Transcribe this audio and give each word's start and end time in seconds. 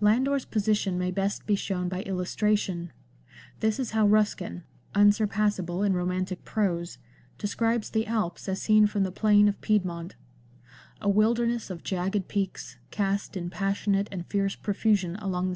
Landor's 0.00 0.44
position 0.44 0.98
may 0.98 1.12
best 1.12 1.46
be 1.46 1.54
shown 1.54 1.88
by 1.88 2.02
illustration. 2.02 2.90
This 3.60 3.78
is 3.78 3.92
how 3.92 4.08
Ruskin— 4.08 4.64
unsurpassable 4.96 5.84
in 5.84 5.92
romantic 5.92 6.44
prose— 6.44 6.98
describes 7.38 7.90
the 7.90 8.04
Alps 8.08 8.48
as 8.48 8.60
seen 8.60 8.88
from 8.88 9.04
the 9.04 9.12
plain 9.12 9.46
of 9.46 9.60
Piedmont— 9.60 10.16
"A 11.00 11.08
wilderness 11.08 11.70
of 11.70 11.84
jagged 11.84 12.26
peaks, 12.26 12.76
cast 12.90 13.36
in 13.36 13.50
passionate 13.50 14.08
and 14.10 14.26
fierce 14.26 14.56
profusion 14.56 15.10
along 15.14 15.22
the 15.22 15.26
XX 15.26 15.32
LANDOR. 15.34 15.46